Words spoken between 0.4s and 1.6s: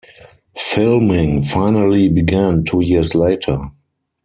Filming